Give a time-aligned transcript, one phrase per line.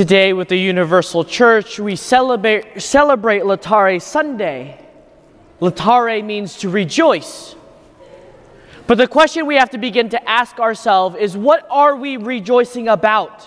[0.00, 4.82] Today, with the Universal Church, we celebrate, celebrate Laetare Sunday.
[5.60, 7.54] Laetare means to rejoice.
[8.86, 12.88] But the question we have to begin to ask ourselves is what are we rejoicing
[12.88, 13.46] about?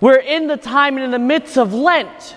[0.00, 2.34] We're in the time and in the midst of Lent,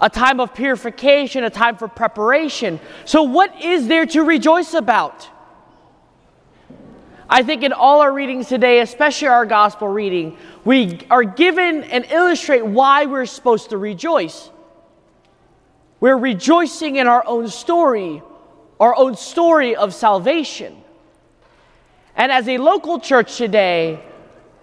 [0.00, 2.78] a time of purification, a time for preparation.
[3.04, 5.28] So, what is there to rejoice about?
[7.32, 12.04] I think in all our readings today, especially our gospel reading, we are given and
[12.06, 14.50] illustrate why we're supposed to rejoice.
[16.00, 18.20] We're rejoicing in our own story,
[18.80, 20.82] our own story of salvation.
[22.16, 24.02] And as a local church today,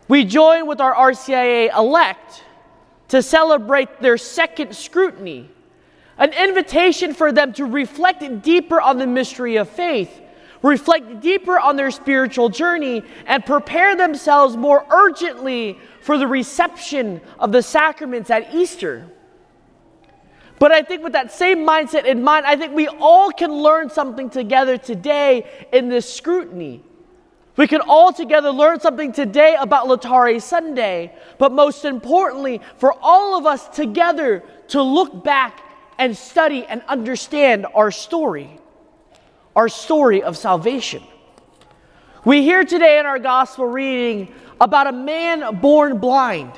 [0.10, 2.44] we join with our RCIA elect
[3.08, 5.50] to celebrate their second scrutiny,
[6.18, 10.22] an invitation for them to reflect deeper on the mystery of faith
[10.62, 17.52] reflect deeper on their spiritual journey, and prepare themselves more urgently for the reception of
[17.52, 19.08] the sacraments at Easter.
[20.60, 23.90] But I think with that same mindset in mind, I think we all can learn
[23.90, 26.84] something together today in this scrutiny.
[27.58, 33.38] We can all together learn something today about Laetare Sunday, but most importantly, for all
[33.38, 35.64] of us together to look back
[35.98, 38.60] and study and understand our story
[39.58, 41.02] our story of salvation.
[42.24, 46.52] We hear today in our gospel reading about a man born blind.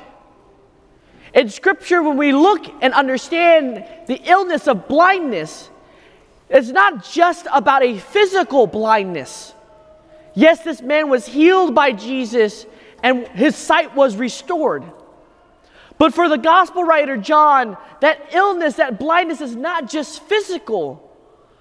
[1.32, 5.70] In scripture, when we look and understand the illness of blindness,
[6.50, 9.54] it's not just about a physical blindness.
[10.34, 12.66] Yes, this man was healed by Jesus
[13.02, 14.84] and his sight was restored.
[15.96, 21.09] But for the gospel writer John, that illness, that blindness is not just physical,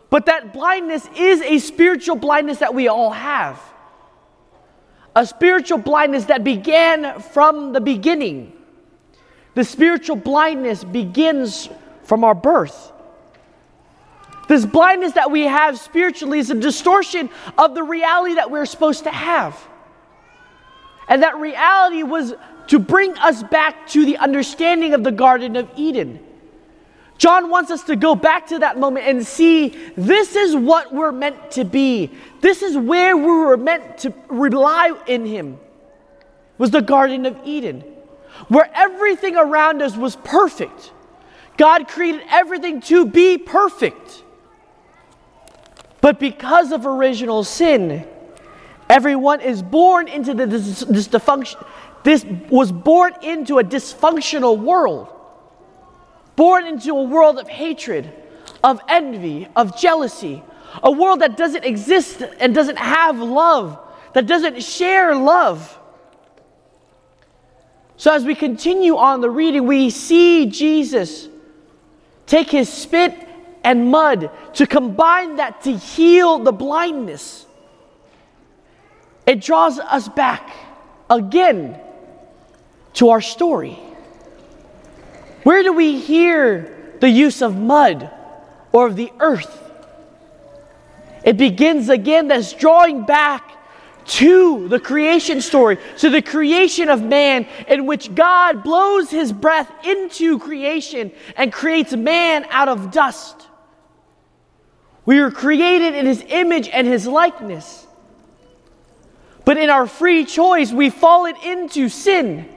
[0.09, 3.61] but that blindness is a spiritual blindness that we all have.
[5.15, 8.53] A spiritual blindness that began from the beginning.
[9.55, 11.69] The spiritual blindness begins
[12.03, 12.91] from our birth.
[14.47, 19.03] This blindness that we have spiritually is a distortion of the reality that we're supposed
[19.03, 19.59] to have.
[21.07, 22.33] And that reality was
[22.67, 26.19] to bring us back to the understanding of the Garden of Eden
[27.19, 31.11] John wants us to go back to that moment and see this is what we're
[31.11, 32.09] meant to be.
[32.39, 35.59] This is where we were meant to rely in him.
[36.57, 37.81] Was the garden of Eden,
[38.47, 40.93] where everything around us was perfect.
[41.57, 44.23] God created everything to be perfect.
[45.99, 48.07] But because of original sin,
[48.89, 51.65] everyone is born into the, this, this dysfunction.
[52.03, 55.09] This was born into a dysfunctional world
[56.39, 58.09] born into a world of hatred,
[58.63, 60.41] of envy, of jealousy,
[60.81, 63.77] a world that doesn't exist and doesn't have love,
[64.13, 65.77] that doesn't share love.
[67.97, 71.27] So, as we continue on the reading, we see Jesus
[72.25, 73.13] take his spit
[73.65, 77.45] and mud to combine that to heal the blindness.
[79.25, 80.49] It draws us back
[81.09, 81.81] again
[82.93, 83.77] to our story.
[85.43, 88.09] Where do we hear the use of mud
[88.71, 89.55] or of the earth?
[91.23, 93.49] It begins again, that's drawing back
[94.05, 99.71] to the creation story, to the creation of man, in which God blows his breath
[99.85, 103.47] into creation and creates man out of dust.
[105.05, 107.85] We were created in his image and his likeness.
[109.45, 112.47] But in our free choice, we've fallen into sin.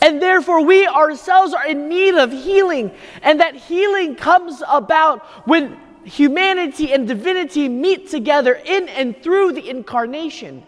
[0.00, 2.92] And therefore, we ourselves are in need of healing.
[3.22, 9.68] And that healing comes about when humanity and divinity meet together in and through the
[9.68, 10.64] incarnation.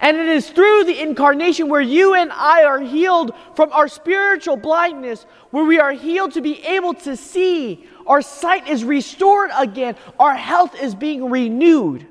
[0.00, 4.56] And it is through the incarnation where you and I are healed from our spiritual
[4.56, 7.86] blindness, where we are healed to be able to see.
[8.06, 12.06] Our sight is restored again, our health is being renewed.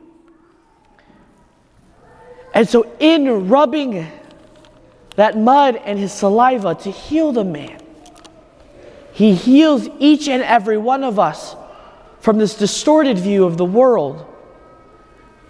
[2.53, 4.07] And so, in rubbing
[5.15, 7.81] that mud and his saliva to heal the man.
[9.13, 11.55] He heals each and every one of us
[12.19, 14.25] from this distorted view of the world.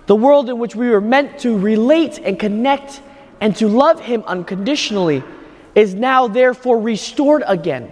[0.08, 3.02] The world in which we were meant to relate and connect
[3.40, 5.24] and to love Him unconditionally
[5.76, 7.92] is now, therefore, restored again.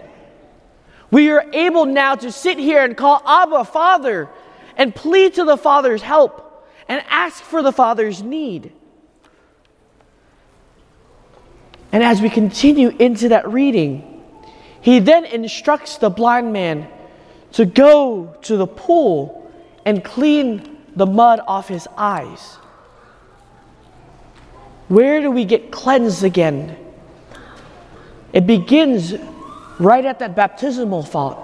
[1.11, 4.29] We are able now to sit here and call Abba Father
[4.75, 8.71] and plead to the Father's help and ask for the Father's need.
[11.91, 14.23] And as we continue into that reading,
[14.81, 16.87] he then instructs the blind man
[17.53, 19.51] to go to the pool
[19.85, 22.55] and clean the mud off his eyes.
[24.87, 26.77] Where do we get cleansed again?
[28.33, 29.15] It begins
[29.79, 31.37] right at that baptismal font,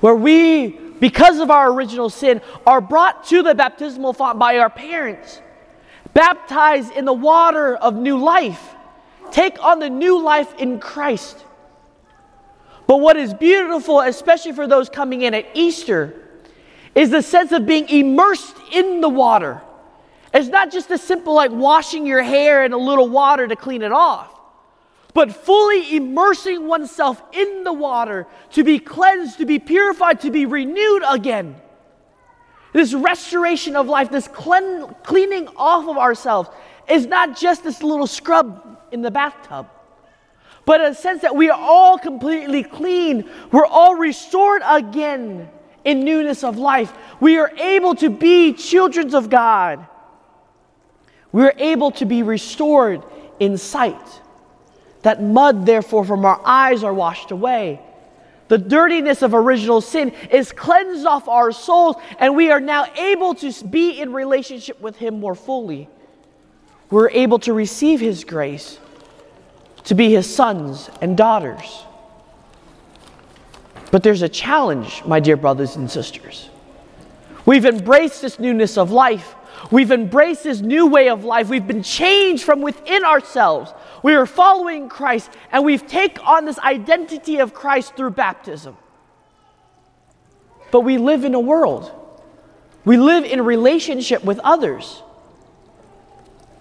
[0.00, 4.70] where we, because of our original sin, are brought to the baptismal font by our
[4.70, 5.40] parents,
[6.12, 8.73] baptized in the water of new life,
[9.34, 11.44] take on the new life in Christ.
[12.86, 16.14] But what is beautiful, especially for those coming in at Easter,
[16.94, 19.60] is the sense of being immersed in the water.
[20.32, 23.82] It's not just a simple like washing your hair in a little water to clean
[23.82, 24.30] it off,
[25.14, 30.46] but fully immersing oneself in the water to be cleansed, to be purified, to be
[30.46, 31.56] renewed again.
[32.72, 36.50] This restoration of life, this clean, cleaning off of ourselves,
[36.88, 39.68] is not just this little scrub in the bathtub
[40.64, 43.28] but a sense that we are all completely clean.
[43.52, 45.48] We're all restored again
[45.84, 46.92] in newness of life.
[47.20, 49.86] We are able to be children of God.
[51.32, 53.02] We are able to be restored
[53.40, 54.20] in sight.
[55.02, 57.80] That mud, therefore, from our eyes are washed away.
[58.48, 63.34] The dirtiness of original sin is cleansed off our souls, and we are now able
[63.36, 65.88] to be in relationship with Him more fully.
[66.90, 68.78] We're able to receive His grace
[69.84, 71.84] to be his sons and daughters.
[73.90, 76.48] But there's a challenge, my dear brothers and sisters.
[77.46, 79.34] We've embraced this newness of life.
[79.70, 81.48] We've embraced this new way of life.
[81.48, 83.72] We've been changed from within ourselves.
[84.02, 88.76] We are following Christ, and we've taken on this identity of Christ through baptism.
[90.70, 91.92] But we live in a world.
[92.84, 95.02] We live in relationship with others.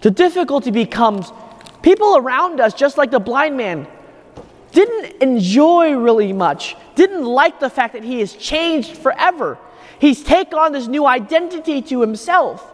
[0.02, 1.32] The difficulty becomes
[1.84, 3.86] People around us, just like the blind man,
[4.72, 9.60] didn't enjoy really much, didn't like the fact that he is changed forever.
[10.00, 12.74] He's taken on this new identity to himself.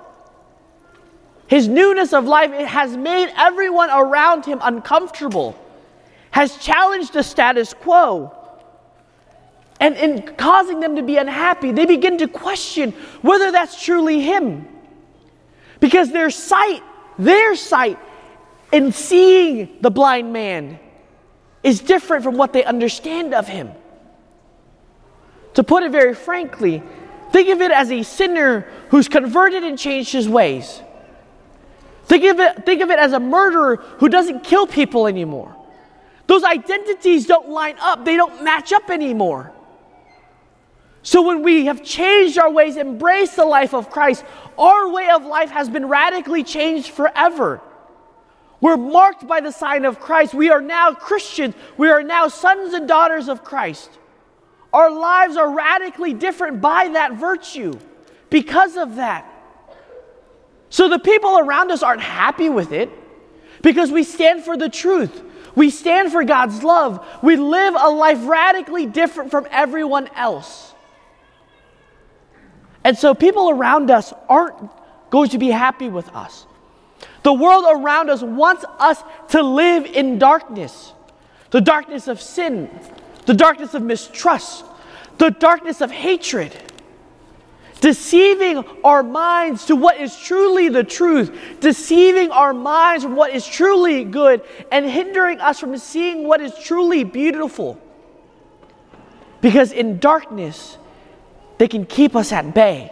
[1.48, 5.60] His newness of life it has made everyone around him uncomfortable,
[6.30, 8.36] has challenged the status quo.
[9.80, 12.92] And in causing them to be unhappy, they begin to question
[13.24, 14.68] whether that's truly him.
[15.80, 16.84] Because their sight,
[17.18, 17.98] their sight
[18.72, 20.80] in seeing the blind man
[21.64, 23.72] is different from what they understand of him.
[25.56, 26.84] To put it very frankly,
[27.32, 30.82] think of it as a sinner who's converted and changed his ways.
[32.06, 35.56] Think of it, think of it as a murderer who doesn't kill people anymore.
[36.28, 39.52] Those identities don't line up, they don't match up anymore.
[41.02, 44.24] So when we have changed our ways, embraced the life of Christ,
[44.58, 47.62] our way of life has been radically changed forever.
[48.62, 50.34] We're marked by the sign of Christ.
[50.34, 51.56] We are now Christians.
[51.78, 53.90] We are now sons and daughters of Christ.
[54.74, 57.80] Our lives are radically different by that virtue
[58.30, 59.26] because of that.
[60.70, 62.90] So the people around us aren't happy with it
[63.62, 65.24] because we stand for the truth.
[65.56, 67.06] We stand for God's love.
[67.24, 70.74] We live a life radically different from everyone else.
[72.84, 74.56] And so people around us aren't
[75.10, 76.46] going to be happy with us.
[77.30, 80.94] The world around us wants us to live in darkness.
[81.52, 82.68] The darkness of sin,
[83.28, 84.66] the darkness of mistrust,
[85.20, 86.58] the darkness of hatred,
[87.82, 93.46] deceiving our minds to what is truly the truth, deceiving our minds from what is
[93.46, 94.42] truly good,
[94.72, 97.80] and hindering us from seeing what is truly beautiful.
[99.40, 100.80] Because in darkness,
[101.60, 102.92] they can keep us at bay.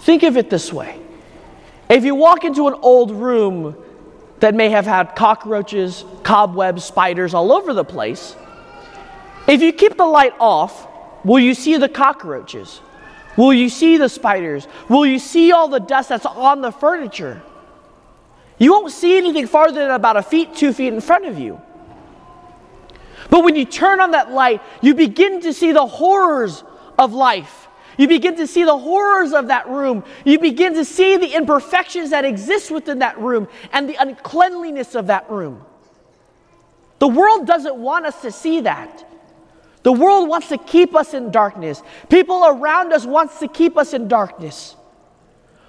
[0.00, 1.03] Think of it this way
[1.88, 3.76] if you walk into an old room
[4.40, 8.36] that may have had cockroaches, cobwebs, spiders all over the place,
[9.46, 10.86] if you keep the light off,
[11.24, 12.80] will you see the cockroaches?
[13.36, 14.66] Will you see the spiders?
[14.88, 17.42] Will you see all the dust that's on the furniture?
[18.58, 21.60] You won't see anything farther than about a feet, two feet in front of you.
[23.30, 26.62] But when you turn on that light, you begin to see the horrors
[26.98, 27.68] of life.
[27.96, 30.04] You begin to see the horrors of that room.
[30.24, 35.06] You begin to see the imperfections that exist within that room and the uncleanliness of
[35.08, 35.64] that room.
[36.98, 39.06] The world doesn't want us to see that.
[39.82, 41.82] The world wants to keep us in darkness.
[42.08, 44.76] People around us wants to keep us in darkness.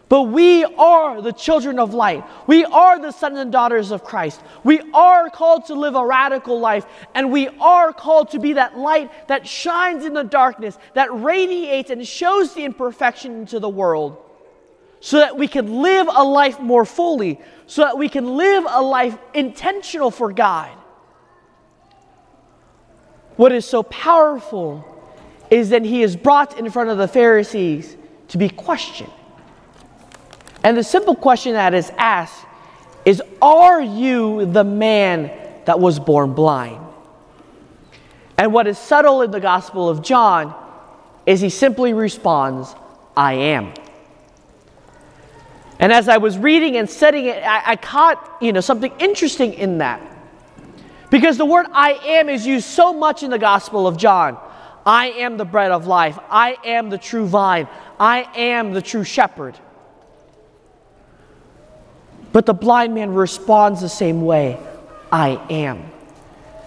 [0.08, 2.24] But we are the children of light.
[2.46, 4.40] We are the sons and daughters of Christ.
[4.64, 6.86] We are called to live a radical life,
[7.16, 11.90] and we are called to be that light that shines in the darkness, that radiates
[11.90, 14.18] and shows the imperfection into the world,
[15.00, 18.82] so that we can live a life more fully, so that we can live a
[18.84, 20.70] life intentional for God.
[23.38, 24.86] What is so powerful
[25.50, 27.98] is that he is brought in front of the Pharisees
[28.28, 29.12] to be questioned.
[30.66, 32.46] And the simple question that is asked
[33.06, 35.32] is Are you the man
[35.66, 36.82] that was born blind.
[38.38, 40.56] And what is subtle in the Gospel of John
[41.26, 42.76] is he simply responds,
[43.16, 43.74] I am.
[45.80, 49.54] And as I was reading and studying it, I, I, caught you know, something interesting
[49.54, 50.02] in that.
[51.10, 54.38] Because the word I am is used so much in the Gospel of John.
[54.86, 56.18] I am the bread of life.
[56.30, 57.68] I am the true vine.
[58.00, 59.58] I am the true shepherd.
[62.36, 64.60] But the blind man responds the same way
[65.10, 65.90] I am.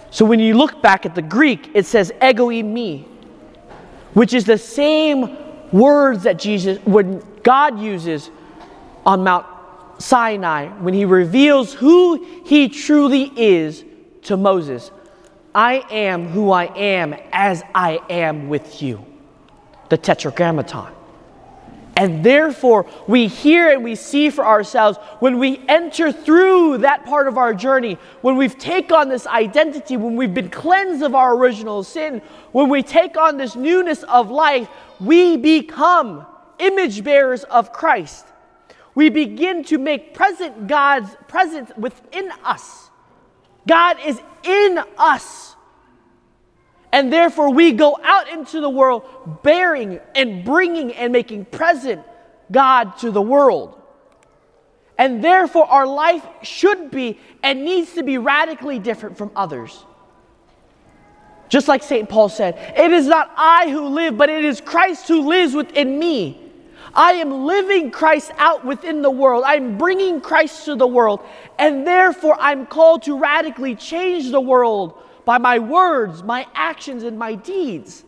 [0.09, 3.07] So when you look back at the Greek, it says ego e me,
[4.15, 5.37] which is the same
[5.71, 8.31] words that Jesus, when God uses
[9.05, 9.45] on Mount
[9.99, 13.85] Sinai, when he reveals who he truly is
[14.23, 14.89] to Moses.
[15.53, 19.05] I am who I am as I am with you.
[19.89, 20.98] The Tetragrammaton.
[21.99, 27.27] And therefore, we hear and we see for ourselves when we enter through that part
[27.27, 31.35] of our journey, when we've taken on this identity, when we've been cleansed of our
[31.35, 32.21] original sin,
[32.53, 34.69] when we take on this newness of life,
[35.01, 36.25] we become
[36.59, 38.25] image bearers of Christ.
[38.95, 42.89] We begin to make present God's presence within us.
[43.67, 45.57] God is in us.
[46.91, 49.03] And therefore, we go out into the world
[49.43, 52.03] bearing and bringing and making present
[52.51, 53.79] God to the world.
[54.97, 59.85] And therefore, our life should be and needs to be radically different from others.
[61.47, 62.09] Just like St.
[62.09, 65.97] Paul said, it is not I who live, but it is Christ who lives within
[65.97, 66.39] me.
[66.93, 69.43] I am living Christ out within the world.
[69.45, 71.21] I'm bringing Christ to the world.
[71.57, 77.19] And therefore, I'm called to radically change the world by my words, my actions, and
[77.19, 78.03] my deeds.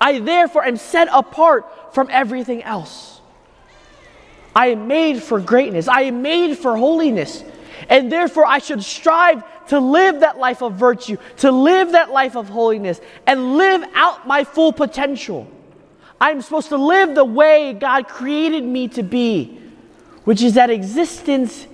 [0.00, 3.20] I therefore am set apart from everything else.
[4.52, 5.86] I am made for greatness.
[5.86, 7.44] I am made for holiness.
[7.88, 12.34] And therefore, I should strive to live that life of virtue, to live that life
[12.34, 15.46] of holiness, and live out my full potential.
[16.20, 19.56] I'm supposed to live the way God created me to be,
[20.24, 21.68] which is that existence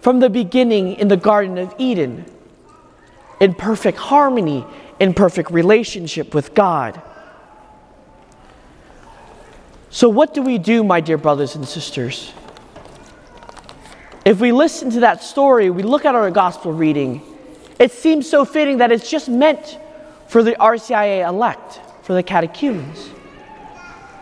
[0.00, 2.24] from the beginning in the Garden of Eden
[3.40, 4.64] in perfect harmony,
[4.98, 7.00] in perfect relationship with God.
[9.90, 12.32] So, what do we do, my dear brothers and sisters?
[14.24, 17.22] If we listen to that story, we look at our gospel reading,
[17.78, 19.78] it seems so fitting that it's just meant
[20.28, 23.10] for the RCIA elect, for the catechumens.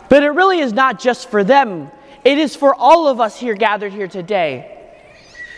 [0.09, 1.91] But it really is not just for them,
[2.25, 4.74] it is for all of us here gathered here today.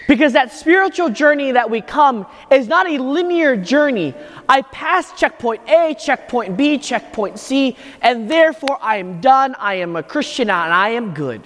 [0.07, 4.15] Because that spiritual journey that we come is not a linear journey.
[4.49, 9.57] I pass checkpoint A, checkpoint B, checkpoint C, and therefore I am done.
[9.59, 11.43] I am a Christian and I am good.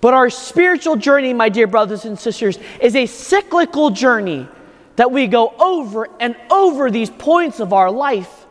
[0.00, 4.48] But our spiritual journey, my dear brothers and sisters, is a cyclical journey
[4.96, 8.46] that we go over and over these points of our life.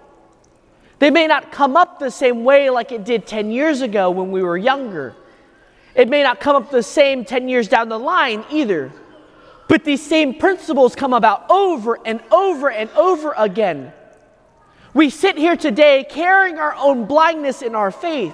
[0.99, 4.31] They may not come up the same way like it did 10 years ago when
[4.31, 5.15] we were younger.
[5.99, 8.89] It may not come up the same 10 years down the line either.
[9.67, 13.91] But these same principles come about over and over and over again.
[14.93, 18.33] We sit here today carrying our own blindness in our faith.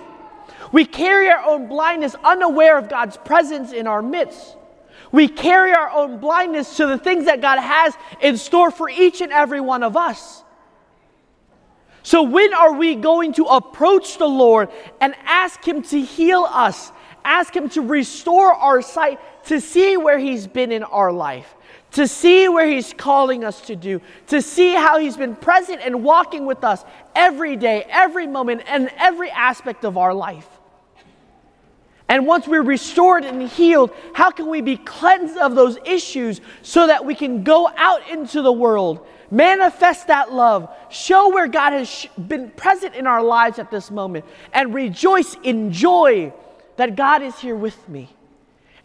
[0.71, 4.55] We carry our own blindness unaware of God's presence in our midst.
[5.11, 9.21] We carry our own blindness to the things that God has in store for each
[9.21, 10.43] and every one of us.
[12.03, 14.69] So, when are we going to approach the Lord
[15.01, 16.91] and ask Him to heal us
[17.25, 21.55] ask Him to restore our sight to see where He's been in our life,
[21.91, 26.03] to see where He's calling us to do, to see how He's been present and
[26.03, 30.47] walking with us every day, every moment, and every aspect of our life.
[32.07, 36.85] And once we're restored and healed, how can we be cleansed of those issues so
[36.85, 42.07] that we can go out into the world, manifest that love, show where God has
[42.27, 46.31] been present in our lives at this moment, and rejoice in joy
[46.77, 48.09] that God is here with me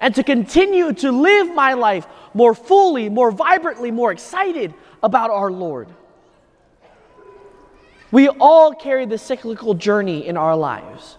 [0.00, 5.50] and to continue to live my life more fully, more vibrantly, more excited about our
[5.50, 5.88] Lord.
[8.10, 11.18] We all carry the cyclical journey in our lives.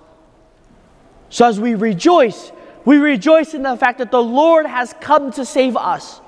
[1.30, 2.51] So as we rejoice,
[2.84, 6.20] we rejoice in the fact that the Lord has come to save us.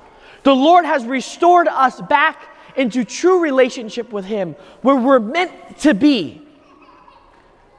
[0.43, 5.93] The Lord has restored us back into true relationship with Him where we're meant to
[5.93, 6.41] be.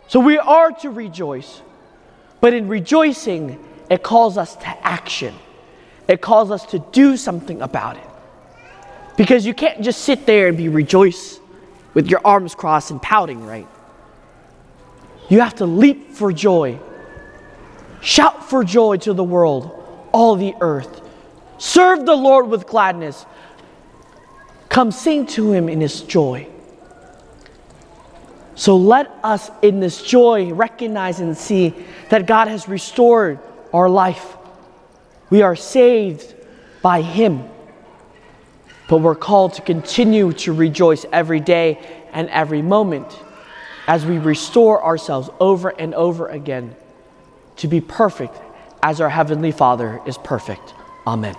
[0.08, 1.62] So we are to rejoice.
[2.44, 3.58] But in rejoicing,
[3.88, 5.34] it calls us to action.
[6.06, 8.06] It calls us to do something about it.
[9.16, 11.40] Because you can't just sit there and be rejoice
[11.94, 13.66] with your arms crossed and pouting, right?
[15.30, 16.78] You have to leap for joy.
[18.02, 19.82] Shout for joy to the world,
[20.12, 21.00] all the earth.
[21.56, 23.24] Serve the Lord with gladness.
[24.68, 26.46] Come sing to him in his joy.
[28.54, 31.74] So let us, in this joy, recognize and see
[32.10, 33.40] that God has restored
[33.72, 34.36] our life.
[35.30, 36.34] We are saved
[36.82, 37.48] by him.
[38.88, 41.78] But we're called to continue to rejoice every day
[42.12, 43.18] and every moment
[43.86, 46.76] as we restore ourselves over and over again
[47.56, 48.36] to be perfect
[48.82, 50.74] as our Heavenly Father is perfect.
[51.06, 51.36] Amen.